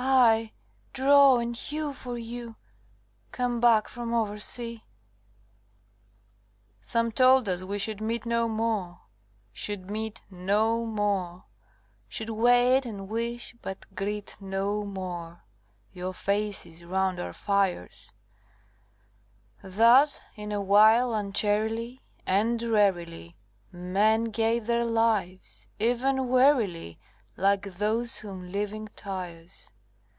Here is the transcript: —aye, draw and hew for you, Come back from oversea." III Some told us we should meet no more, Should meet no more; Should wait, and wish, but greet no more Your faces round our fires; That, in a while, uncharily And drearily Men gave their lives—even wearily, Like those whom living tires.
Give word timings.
—aye, 0.00 0.52
draw 0.92 1.38
and 1.38 1.56
hew 1.56 1.92
for 1.92 2.16
you, 2.16 2.54
Come 3.32 3.58
back 3.60 3.88
from 3.88 4.14
oversea." 4.14 4.64
III 4.74 4.84
Some 6.80 7.10
told 7.12 7.48
us 7.48 7.64
we 7.64 7.80
should 7.80 8.00
meet 8.00 8.24
no 8.24 8.48
more, 8.48 9.00
Should 9.52 9.90
meet 9.90 10.22
no 10.30 10.86
more; 10.86 11.46
Should 12.08 12.30
wait, 12.30 12.86
and 12.86 13.08
wish, 13.08 13.56
but 13.60 13.92
greet 13.96 14.36
no 14.40 14.84
more 14.84 15.42
Your 15.92 16.12
faces 16.12 16.84
round 16.84 17.18
our 17.18 17.32
fires; 17.32 18.12
That, 19.64 20.20
in 20.36 20.52
a 20.52 20.60
while, 20.60 21.12
uncharily 21.12 22.02
And 22.24 22.56
drearily 22.60 23.34
Men 23.72 24.24
gave 24.24 24.66
their 24.68 24.84
lives—even 24.84 26.28
wearily, 26.28 27.00
Like 27.36 27.62
those 27.64 28.18
whom 28.18 28.52
living 28.52 28.88
tires. 28.94 29.72